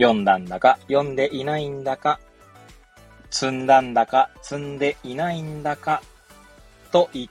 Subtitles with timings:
[0.00, 2.20] 読んだんだか読んでいないんだか、
[3.30, 6.02] 積んだんだか積んでいないんだか、
[6.92, 7.28] といっ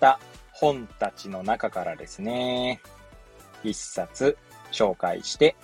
[0.00, 0.18] た
[0.52, 2.80] 本たちの中からですね、
[3.62, 4.36] 一冊
[4.72, 5.54] 紹介して、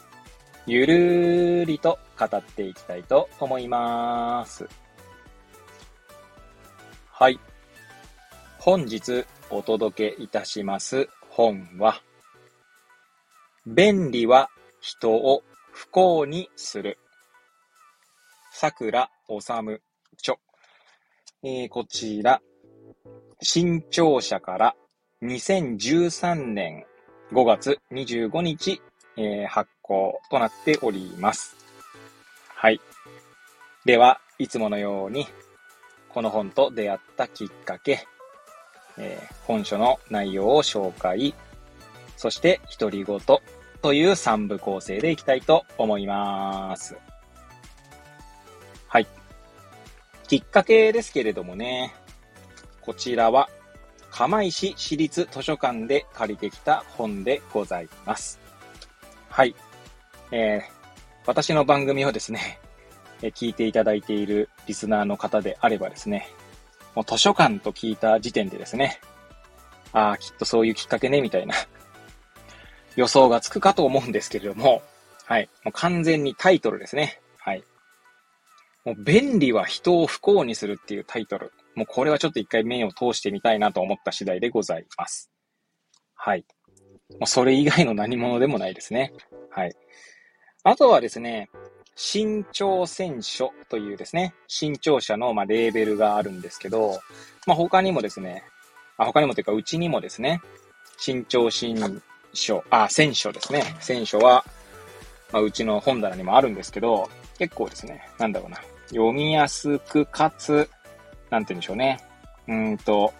[0.66, 4.68] ゆるーりと語っていきたいと思います。
[7.10, 7.40] はい。
[8.58, 12.02] 本日お届けいたします本は、
[13.66, 14.50] 便利は
[14.80, 15.42] 人を
[15.74, 16.98] 不幸にする。
[18.52, 20.36] 桜治著。
[21.42, 22.40] えー、こちら、
[23.42, 24.76] 新潮社から
[25.22, 26.86] 2013年
[27.32, 28.80] 5月25日、
[29.16, 31.56] えー、発行となっております。
[32.54, 32.80] はい。
[33.84, 35.26] では、いつものように、
[36.08, 38.06] この本と出会ったきっかけ、
[38.96, 41.34] えー、本書の内容を紹介、
[42.16, 43.18] そして独り言
[43.84, 46.96] という3部構成でいきたいと思います。
[48.88, 49.06] はい。
[50.26, 51.94] きっかけですけれどもね、
[52.80, 53.50] こちらは
[54.10, 58.40] 釜石市立図書館で借りてきた本でございます。
[59.28, 59.54] はい。
[60.32, 60.72] えー、
[61.26, 62.60] 私の番組をですね、
[63.20, 66.30] え聞いていただいているリスナーの方であればですね、
[66.94, 68.98] もう図書館と聞いた時点でですね、
[69.92, 71.54] ああ、きっとそういうきっかけね、みたいな
[72.96, 74.82] 予想がつくかと思うんですけれども、
[75.24, 75.48] はい。
[75.64, 77.20] もう完全にタイトルですね。
[77.38, 77.64] はい。
[78.84, 81.52] もう便利は人を不幸にするっていうタイトル。
[81.74, 85.30] もうこれはちょっと一回目を通してみたいなと思った次第でございます。
[86.14, 86.44] はい。
[87.12, 89.12] もうそれ以外の何者でもないですね。
[89.50, 89.74] はい。
[90.62, 91.48] あとはですね、
[91.96, 96.98] 新潮選書というですね、新潮社の、ま、レーベルがあるんですけど、
[97.46, 98.42] まあ、他にもですね、
[98.96, 100.40] あ他にもというか、うちにもですね、
[100.98, 102.02] 新潮新
[102.34, 103.76] 書、あ、選書ですね。
[103.80, 104.44] 選書は、
[105.32, 107.08] まあ、うちの本棚にもあるんですけど、
[107.38, 108.58] 結構ですね、なんだろうな、
[108.88, 110.68] 読みやすく、かつ、
[111.30, 112.00] なんて言うんでしょうね。
[112.46, 113.12] うんと、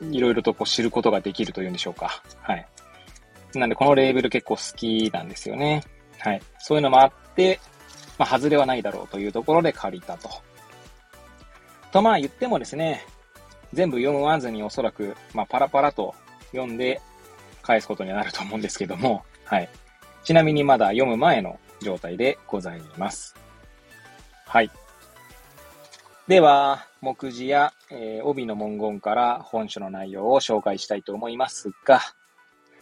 [0.00, 2.22] いろいろとこう知ることができるというんでしょうか。
[2.40, 2.66] はい。
[3.54, 5.82] なんで、このレーベル結構好きなんですよね。
[6.18, 6.42] はい。
[6.58, 7.60] そういうのもあって、
[8.18, 10.28] まあ、外れはないだろうというところで借りたと。
[11.92, 13.04] と、まあ言ってもですね、
[13.72, 16.14] 全部読まずにおそらく、まあ、パラパラと
[16.52, 17.00] 読んで
[17.68, 19.68] 返すことになると思うんですけども、はい。
[20.24, 23.36] ちなみにまだ読む前の状態でございます。
[24.46, 24.70] はい。
[26.26, 32.00] では、目次や、えー、帯の文言から本書の内容を紹介したいと思いますが、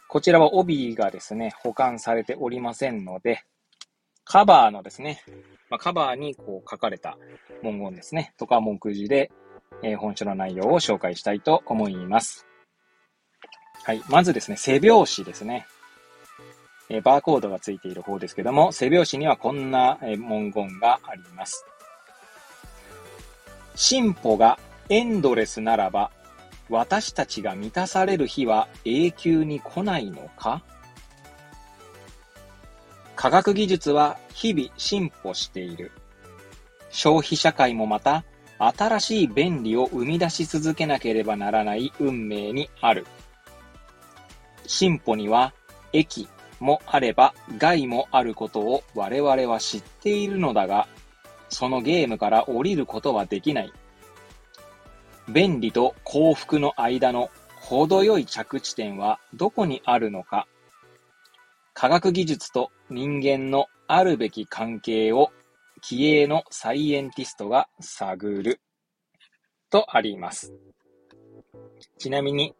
[0.09, 3.43] こちらは帯がですね、保管されておりませんので、
[4.25, 5.21] カバーのですね、
[5.69, 7.19] まあ、カバーにこう書かれた
[7.65, 9.33] 文言ですね、とか目次で、
[9.83, 12.47] えー、本書の内容を紹介したいと思います。
[13.87, 14.03] はい。
[14.09, 15.69] まずですね、背表紙ですね。
[16.89, 21.65] え、バーコードがついている方ですけども、背表紙にはこんな、え、文言があります。
[23.77, 24.59] 進歩が
[24.89, 26.11] エンドレスならば、
[26.69, 30.63] 私たちが満たされる日は永久に来ないのか？
[33.15, 35.93] 科学技術は日々進歩している。
[36.91, 38.25] 消費社会もまた
[38.59, 43.07] 新しい便利を生み出し続けなければならない運命にある。
[44.67, 45.53] 進歩には
[45.93, 46.29] 益
[46.61, 50.89] もあれば害もあることを我々は知っているのだが、
[51.49, 53.73] そのゲームから降りることはできない。
[55.29, 60.47] 便利と幸福の間の程よい着地点はどこにあるのか。
[61.75, 65.31] 科学技術と人間のあるべき関係を
[65.83, 68.61] 気鋭のサイエンティストが探る。
[69.69, 70.53] とあります。
[71.99, 72.55] ちなみに、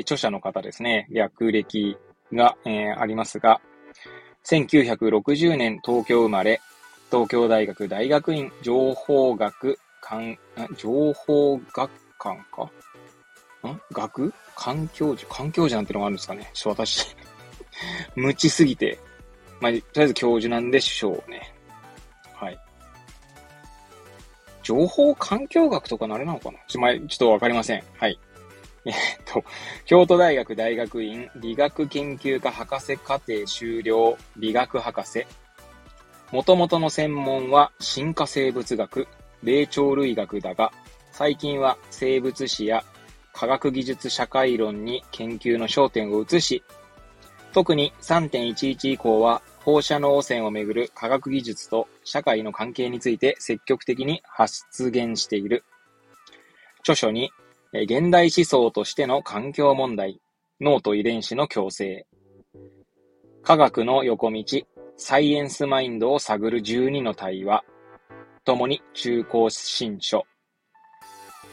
[0.00, 1.96] 著者の方ですね、略歴
[2.32, 3.60] が、えー、ありますが、
[4.44, 6.60] 1960年東京生まれ、
[7.10, 10.38] 東京大学大学院情報学館、
[10.76, 12.70] 情報学館か？
[13.68, 13.80] ん？
[13.92, 14.32] 学？
[14.54, 17.16] 環境児環境児なんてのがあるんですかねちょっと私
[18.14, 18.98] 無知すぎて、
[19.60, 21.54] まあ、とりあえず教授なんでしょうね。
[22.34, 22.58] はい。
[24.62, 26.58] 情報環境学とかのあれなのかな？
[26.68, 27.82] ちょ、まあ、ちょっとわかりません。
[27.98, 28.18] はい。
[28.86, 28.94] えっ
[29.24, 29.44] と、
[29.84, 35.24] 京都大学大学院理学研究科博士課程修了理学博士
[36.32, 39.06] 元々の専門は進化生物学、
[39.42, 40.72] 霊長類学だが、
[41.12, 42.84] 最近は生物史や
[43.34, 46.64] 科学技術社会論に研究の焦点を移し、
[47.52, 55.64] 特に3.11以降は放射能汚染をめぐる科学技術と社会の関係について積極的に発言している。
[56.80, 57.30] 著書に、
[57.74, 60.20] 現代思想としての環境問題、
[60.60, 62.06] 脳と遺伝子の共生、
[63.42, 64.44] 科学の横道、
[64.98, 67.64] サイエンスマインドを探る12の対話、
[68.44, 70.26] ともに中高新書、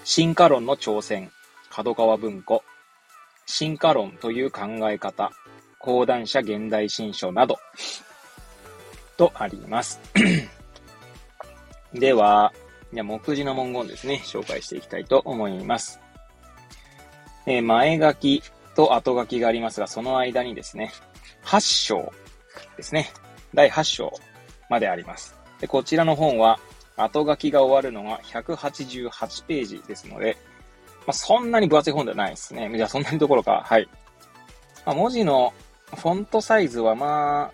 [0.04, 1.31] 進化論の挑戦、
[1.69, 2.63] 角川文庫、
[3.45, 5.31] 進化論という考え方、
[5.80, 7.57] 講談社現代新書など、
[9.16, 10.01] とあります。
[11.94, 12.51] では、
[12.94, 16.01] じゃ目次の文言ですね、紹介していきたいと思います。
[17.45, 18.44] えー、前書き
[18.75, 20.91] と後書きがありますが、その間にですね、
[21.44, 22.13] 8章
[22.77, 23.12] ですね。
[23.53, 24.13] 第8章
[24.69, 25.36] まであります。
[25.59, 26.59] で、こちらの本は、
[26.95, 30.38] 後書きが終わるのが188ページですので、
[31.07, 32.69] まあ、そんなに分厚い本ではないですね。
[32.75, 33.88] じゃあそんなにどころか、はい。
[34.85, 35.53] まあ、文字の
[35.95, 37.51] フォントサイズはま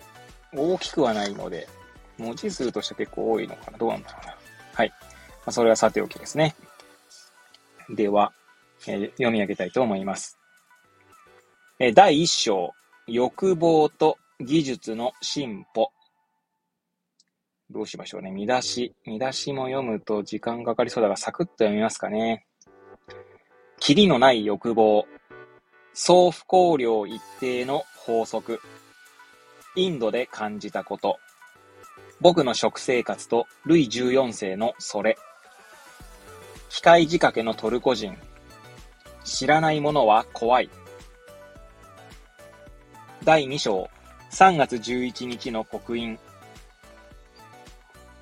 [0.52, 1.68] 大きくはないので、
[2.18, 3.78] 文字数として結構多いのかな。
[3.78, 4.34] どうなんだろうな。
[4.74, 4.88] はい。
[4.88, 4.96] ま
[5.46, 6.54] あ、それはさておきですね。
[7.90, 8.32] では、
[8.86, 10.38] え、読み上げたいと思います。
[11.78, 12.72] え、第1章、
[13.06, 15.90] 欲望と技術の進歩。
[17.70, 18.30] どうしましょうね。
[18.30, 18.94] 見出し。
[19.04, 22.46] 見出しも読むと時間かかりそうだが、サクッと読みますかね。
[23.80, 25.06] キリのない欲望。
[25.92, 28.60] 総不幸量一定の法則。
[29.74, 31.18] インドで感じたこと。
[32.20, 35.18] 僕の食生活とルイ14世のそれ。
[36.68, 38.16] 機械仕掛けのトルコ人。
[39.26, 40.70] 知らないものは怖い。
[43.24, 43.90] 第2章、
[44.30, 46.16] 3月11日の刻印。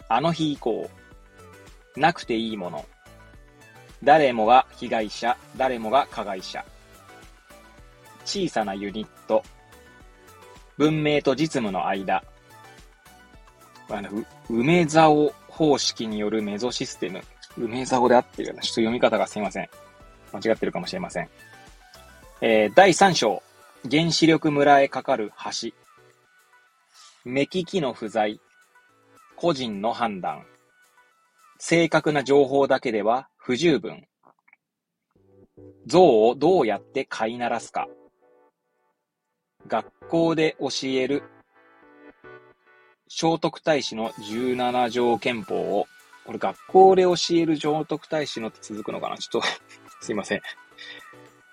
[0.08, 0.90] あの日以降、
[1.94, 2.86] なくていいもの。
[4.02, 6.64] 誰もが被害者、誰もが加害者。
[8.24, 9.44] 小さなユニット。
[10.78, 12.24] 文明と実務の間。
[13.90, 14.08] あの、
[14.48, 17.22] 梅沢方式によるメゾシステム。
[17.58, 19.68] 梅沢で合ってるような、ちょっと読み方がすいません。
[20.34, 21.28] 間違ってるかもしれません。
[22.40, 23.42] えー、第3章。
[23.90, 25.32] 原子力村へかかる
[25.62, 25.70] 橋。
[27.24, 28.40] 目利きの不在。
[29.36, 30.44] 個人の判断。
[31.58, 34.06] 正確な情報だけでは不十分。
[35.86, 37.88] 像をどうやって飼いならすか。
[39.66, 41.22] 学校で教える
[43.08, 45.86] 聖徳太子の17条憲法を、
[46.26, 49.16] これ学校で教える聖徳太子のって続くのかな？
[49.18, 49.48] ちょっと
[50.04, 50.42] すいません。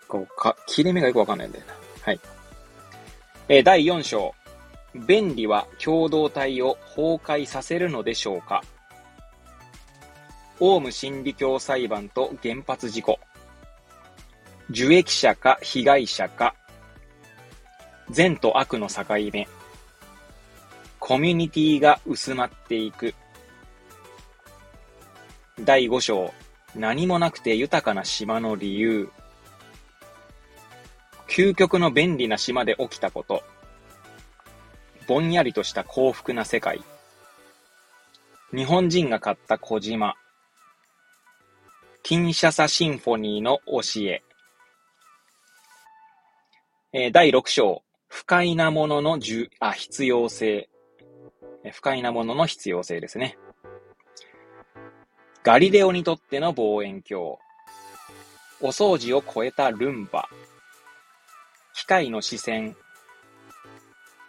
[0.09, 1.73] こうか、切れ目がよくわかんないんだよな。
[2.03, 2.19] はい。
[3.47, 4.35] えー、第4章。
[4.93, 8.61] 便利は共同体を崩壊させるのでしょうか
[10.59, 13.17] オウム真理教裁判と原発事故。
[14.69, 16.53] 受益者か被害者か。
[18.09, 19.47] 善と悪の境目。
[20.99, 23.15] コミュニティが薄まっていく。
[25.61, 26.33] 第5章。
[26.75, 29.09] 何もなくて豊かな島の理由。
[31.27, 33.43] 究極の便利な島で起きたこと。
[35.07, 36.81] ぼんやりとした幸福な世界。
[38.53, 40.15] 日本人が買った小島。
[42.03, 44.23] キンシャサシンフォニーの教え。
[46.93, 47.83] えー、第6章。
[48.07, 50.69] 不快なものの重、あ、必要性。
[51.71, 53.37] 不快なものの必要性ですね。
[55.43, 57.23] ガリレオにとっての望遠鏡。
[58.61, 60.29] お掃除を超えたルンバ。
[61.73, 62.75] 機械の視線。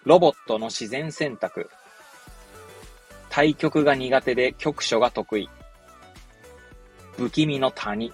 [0.05, 1.69] ロボットの自然選択。
[3.29, 5.51] 対局が苦手で局所が得意。
[7.19, 8.11] 不気味の谷。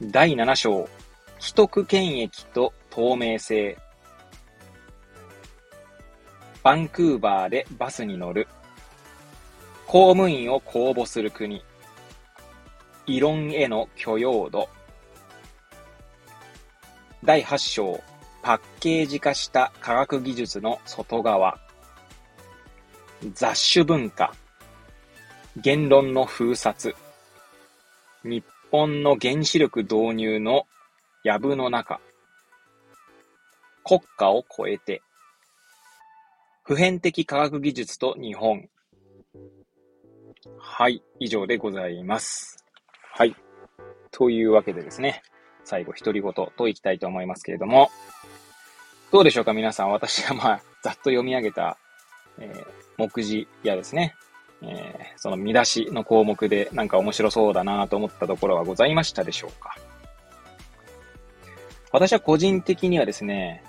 [0.00, 0.88] 第7章。
[1.38, 3.76] 既得権益と透明性。
[6.62, 8.48] バンクーバーでバスに乗る。
[9.90, 11.64] 公務員を公募する国。
[13.08, 14.68] 異論への許容度。
[17.24, 18.00] 第8章、
[18.40, 21.58] パッケージ化した科学技術の外側。
[23.34, 24.32] 雑種文化。
[25.56, 26.94] 言論の封殺。
[28.22, 30.68] 日本の原子力導入の
[31.24, 31.98] 藪の中。
[33.84, 35.02] 国家を超えて。
[36.62, 38.68] 普遍的科学技術と日本。
[40.58, 42.64] はい、以上でございます。
[43.12, 43.36] はい。
[44.10, 45.22] というわけでですね。
[45.64, 47.90] 最後、独り言といきたいと思いますけれども、
[49.12, 49.90] どうでしょうか皆さん。
[49.90, 51.76] 私がまあ、ざっと読み上げた、
[52.38, 52.66] えー、
[52.96, 54.14] 目次やですね、
[54.62, 59.76] えー、その見出しの項目でなんか面白そうだなと思ったところはございましたでしょうか
[61.92, 63.62] 私は個人的にはですね、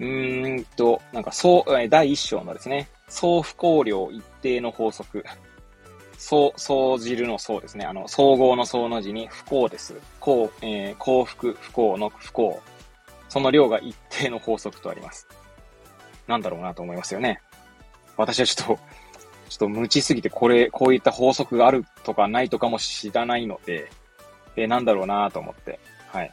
[0.00, 5.24] うーんと、なんか、そう、第一章のですね、総不幸量一定の法則。
[6.18, 7.84] 総、総汁の総ですね。
[7.84, 10.00] あの、総合の総の字に不幸です。
[10.20, 12.62] 幸、えー、幸福、不幸の不幸。
[13.28, 15.26] その量が一定の法則とあります。
[16.26, 17.40] なんだろうなと思いますよね。
[18.16, 18.82] 私はちょっと、
[19.48, 23.90] ちょっと無知すぎてこれ、こういった法則があるとかないとかも知らないので、
[24.56, 25.80] え、なんだろうなと思って、
[26.12, 26.32] はい。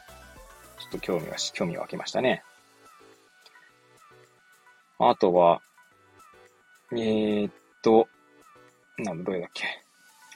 [0.80, 2.44] ちょっと興味が、興味が湧きましたね。
[5.00, 5.62] あとは、
[6.92, 8.08] えー、っと、
[9.04, 9.66] なんだ、どれだっけ。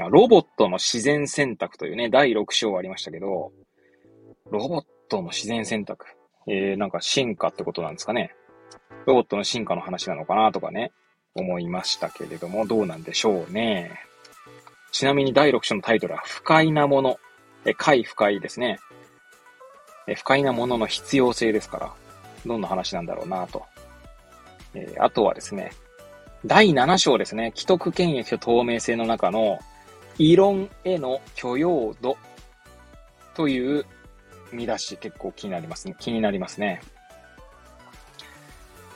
[0.09, 3.51] ロボットの自然選択というね、第6章ありましたけど、
[4.51, 6.05] ロボットの自然選択。
[6.47, 8.35] えー、なんか進化ってことなんですかね。
[9.05, 10.91] ロボットの進化の話なのかなとかね、
[11.33, 13.99] 思いましたけれども、どうなんでしょうね。
[14.91, 17.17] ちなみに第6章のタイトルは、不快なもの。
[17.65, 18.79] え、快不快ですね。
[20.07, 21.93] え、不快なものの必要性ですから、
[22.45, 23.65] どんな話なんだろうなと。
[24.75, 25.71] えー、あとはですね、
[26.45, 29.59] 第7章ですね、既得権益と透明性の中の、
[30.19, 32.17] 異論への許容度
[33.33, 33.85] という
[34.51, 35.95] 見出し結構気になりますね。
[35.99, 36.81] 気になりますね。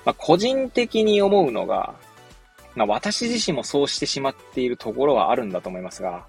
[0.05, 1.95] まあ、個人的に思うのが、
[2.75, 6.27] まあ、私自身もそうしてしまっているところはあるんだと思いますが、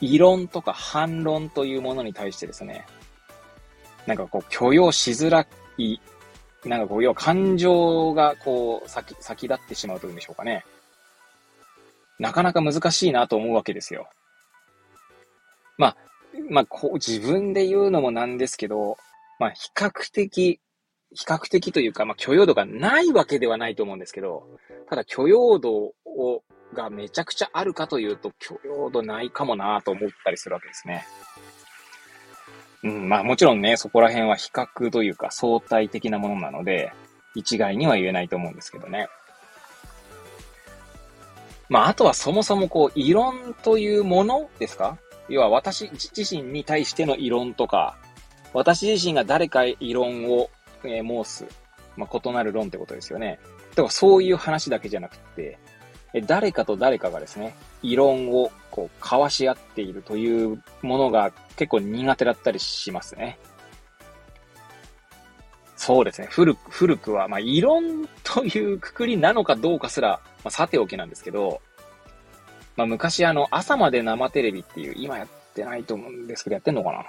[0.00, 2.84] 異論とか反論というものに対してですね、
[4.06, 5.46] なんかこう許容しづら
[5.78, 6.00] い
[6.64, 10.64] なんかこう、要は感情がこう、先、先立ってしまうというんでしょうかね。
[12.18, 14.08] なかなか難しいなと思うわけですよ。
[15.76, 15.96] まあ、
[16.50, 18.96] まあ、こう、自分で言うのもなんですけど、
[19.40, 20.60] まあ、比較的、
[21.14, 24.46] 比較的というか、まあ、許容度がないわけではないと思うんですけど、
[24.88, 25.72] ただ許容度
[26.04, 26.42] を、
[26.74, 31.04] がめちゃくちゃあるかというと、許容度ないかもなと思ったりするわけですね。
[32.84, 36.92] うん、まあもちろんね、そこら辺は比較というか相対的なものなので、
[37.34, 39.08] 一概には言えないと思うんですけどね。
[41.68, 44.98] まああとはそもそもこう、異論というものですか？
[45.28, 47.96] 要は私自身に対しての異論とか、
[48.52, 50.50] 私自身が誰か異論を、
[50.84, 51.46] えー、申す、
[51.96, 53.38] まあ異なる論ってことですよね。
[53.74, 55.58] だかそういう話だけじゃなくて、
[56.20, 63.38] 誰かと誰かがですね、異論をこう交わし合っているというものが結構苦手だったりしますね。
[65.76, 66.28] そうですね。
[66.30, 71.60] 古く、古くは、まあ、異論というくくりなのかどうかすら、まあ、さておきなんですけど、
[72.76, 77.04] まあ、昔あの、朝まで生テレビっていう、今やってないと思うんですけど、やってんのかな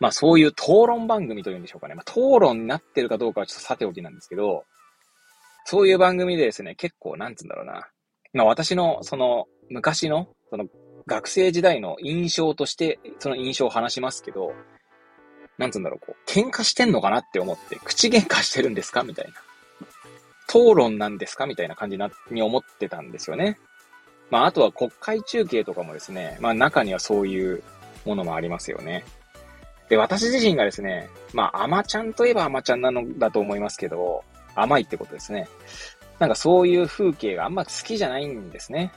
[0.00, 1.94] まあ、そういう討論番組というんでしょうかね。
[1.94, 4.64] まあ、討論になってるかどうかはちょっとさておきなんですけど、
[5.64, 7.88] そういう番組でですね、結構、なんつうんだろうな。
[8.32, 10.66] まあ私の、その、昔の、その、
[11.06, 14.52] 学生時代の印象として、その印象を話しますけど、
[15.58, 19.32] なんつうんだろう、こう、喧嘩してんのかなって思って、口喧嘩してるんですかみたいな。
[20.48, 23.58] 討論なんですかみたいな感じな、に思ってたんですよね。
[24.30, 27.62] まあ、あとは国会中継とかもですね、まあ中にはそういう
[28.04, 29.04] ものもありますよね。
[29.88, 35.48] で、私自身がですね、まあ、アマちゃんといえばアマちゃんなのだと思いますけど、甘いってことですね。
[36.18, 38.92] なんかそういう風景があんま好きじゃないんですね。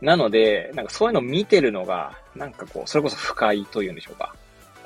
[0.00, 4.34] なので、なんかそういうのを見てるのが、なんかこう、それこそ不快というんでしょうか。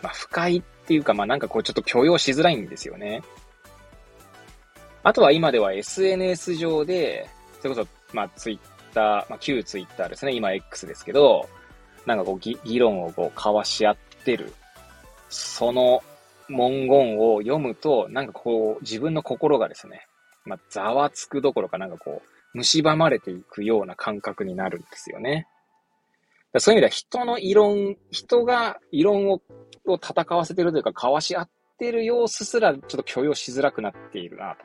[0.03, 3.23] まあ不快っていうか、まあなんかこうちょっと許容しづらいんですよね。
[5.03, 7.29] あとは今では SNS 上で、
[7.61, 8.59] それこそ、まあツイッ
[8.95, 10.33] ター、まあ旧ツイッターですね。
[10.33, 11.49] 今 X ですけど、
[12.07, 14.53] なんかこう議論をこう交わし合ってる。
[15.29, 16.03] その
[16.49, 20.07] 文言を読むと、なんかこう、自分の心がですね、
[20.45, 22.23] まあ、ざわつくどころかなんかこ
[22.55, 25.47] う、蝕まれていくような感覚になるんですよね。
[26.59, 29.41] そういう意味では人の異論、人が異論を
[29.87, 34.65] を戦わせてるというか、交わし合ってる様子すらちょっと許容しづらくなっているなと。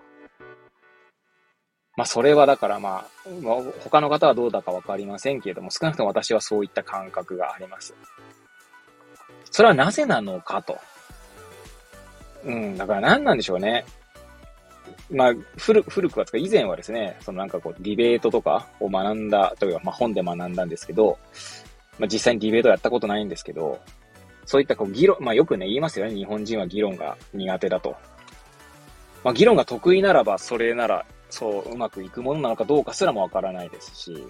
[1.95, 7.95] まあ、それはだからまあ、まあ、他の方はどうだかわかりませんけれども、少なくとも私はそういった感覚があります。
[9.49, 10.77] それはなぜなのかと。
[12.45, 13.85] うん、だから何なんでしょうね。
[15.09, 21.17] まあ、古古くはつか、以前はですね、そのなんかこう、ディベートとかを学んだ、というか、まあ本で学んだんですけど、
[21.97, 23.79] まあ実際にディベートやったことないんですけど、
[24.45, 26.13] そういったこう議論、まあよくね、言いますよね。
[26.13, 27.95] 日本人は議論が苦手だと。
[29.23, 34.27] まあ議論が得意ならば、それなら、そう、うまくいくものなのかどうかすらもわからないですし、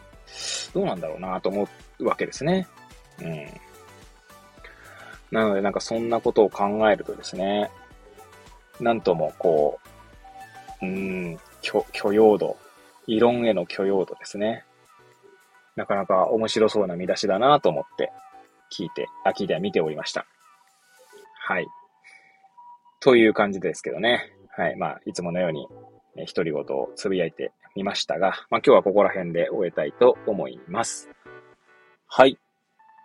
[0.74, 1.68] どうなんだろうなと思
[2.00, 2.68] うわけですね。
[3.22, 3.48] うん。
[5.32, 7.70] なのでなんかそんなことを考えるとですね、
[8.80, 9.80] なんともこ
[10.82, 12.58] う、うん、許許容度、
[13.08, 14.64] 異論への許容度ですね。
[15.76, 18.12] なかなか面白そうな見出しだなと思って
[18.76, 20.26] 聞いて、あ、聞いては見ておりました。
[21.40, 21.68] はい。
[23.00, 24.34] という感じですけどね。
[24.50, 24.76] はい。
[24.76, 25.68] まあ、いつものように、
[26.16, 31.10] ね、独り言をつぶやいてみましたが、まあ今日はここら辺で終えたいと思います。
[32.08, 32.38] はい。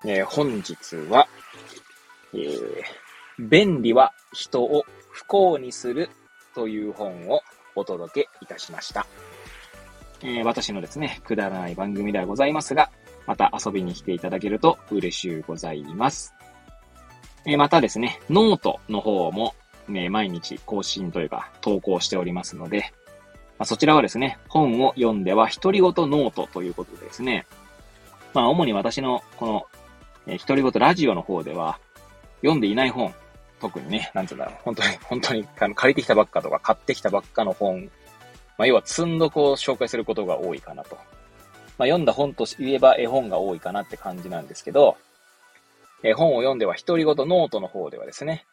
[0.05, 1.29] えー、本日は、
[2.35, 2.83] えー、
[3.39, 6.11] 便利は人を不幸にする
[6.55, 7.43] という本を
[7.75, 9.07] お届けいたしました。
[10.23, 12.91] えー、私のですね、くだらない番組ではございますが、
[13.27, 16.35] また遊びに来ていただけると嬉しゅうございます。
[17.45, 19.55] えー、またですね、ノートの方も、
[19.89, 22.93] ね、毎日更新というか投稿しておりますので、
[23.59, 27.47] まあ、そちらはですね、本を読んでは独り言ノートということでですね、
[28.33, 29.67] まあ主に私のこの、
[30.27, 31.79] えー、独り言ラジオの方では、
[32.43, 33.13] 読んでいない本、
[33.63, 37.91] 特にね、なんていうんだろう、本当に、本当に借りてきたばっかとか買ってきたばっかの本
[38.59, 40.97] まあ、要は積んどくを紹介することが多いかなと。
[41.79, 44.97] まあ、読んだ本と言えば絵本が多いかなって感じなんですけど、
[46.03, 48.45] 絵本を読んでは独り言ノートの方ではですね、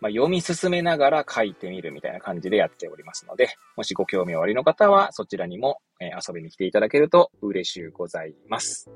[0.00, 8.88] まあ、読み進めながら書いてみるみたいな感じでやっておりますので、もしご興味おありの方はそちらにも、え遊びに来ていただけると嬉しゅうございます。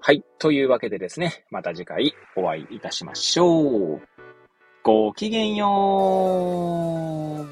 [0.00, 0.22] はい。
[0.38, 4.13] というわけでですね、また次回お会いいたしましょう。
[4.84, 7.44] ごきげんよう。